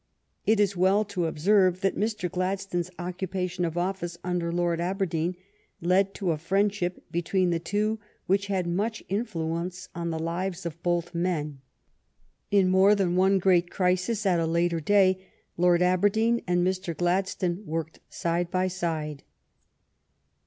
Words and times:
It 0.47 0.59
is 0.59 0.75
well 0.75 1.05
to 1.05 1.27
observe 1.27 1.81
that 1.81 1.95
Mr. 1.95 2.27
Gladstone's 2.27 2.89
occupation 2.97 3.63
of 3.65 3.77
office 3.77 4.17
under 4.23 4.51
Lord 4.51 4.81
Aber 4.81 5.05
deen 5.05 5.35
led 5.79 6.15
to 6.15 6.31
a 6.31 6.39
friendship 6.39 7.03
between 7.11 7.51
the 7.51 7.59
two 7.59 7.99
which 8.25 8.47
had 8.47 8.65
much 8.65 9.03
influence 9.09 9.89
on 9.93 10.09
the 10.09 10.17
lives 10.17 10.65
of 10.65 10.81
both 10.81 11.13
men. 11.13 11.61
In 12.49 12.67
more 12.67 12.95
than 12.95 13.15
one 13.15 13.37
great 13.37 13.69
crisis 13.69 14.25
at 14.25 14.39
a 14.39 14.47
later 14.47 14.79
day 14.79 15.23
Lord 15.55 15.83
Aberdeen 15.83 16.41
and 16.47 16.65
Mr. 16.65 16.97
Gladstone 16.97 17.61
worked 17.67 17.99
side 18.09 18.49
by 18.49 18.69
side. 18.69 19.21